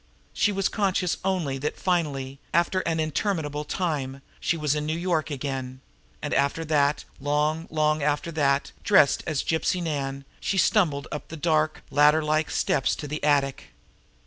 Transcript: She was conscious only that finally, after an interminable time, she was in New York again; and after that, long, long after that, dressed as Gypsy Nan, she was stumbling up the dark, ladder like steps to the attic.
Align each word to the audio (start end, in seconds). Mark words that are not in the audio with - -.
She 0.33 0.51
was 0.51 0.67
conscious 0.67 1.17
only 1.23 1.59
that 1.59 1.77
finally, 1.77 2.39
after 2.55 2.79
an 2.87 2.99
interminable 2.99 3.63
time, 3.63 4.23
she 4.39 4.57
was 4.57 4.73
in 4.73 4.83
New 4.87 4.97
York 4.97 5.29
again; 5.29 5.79
and 6.23 6.33
after 6.33 6.65
that, 6.65 7.05
long, 7.19 7.67
long 7.69 8.01
after 8.01 8.31
that, 8.31 8.71
dressed 8.83 9.21
as 9.27 9.43
Gypsy 9.43 9.79
Nan, 9.79 10.25
she 10.39 10.55
was 10.57 10.63
stumbling 10.63 11.05
up 11.11 11.27
the 11.27 11.37
dark, 11.37 11.83
ladder 11.91 12.23
like 12.23 12.49
steps 12.49 12.95
to 12.95 13.07
the 13.07 13.23
attic. 13.23 13.65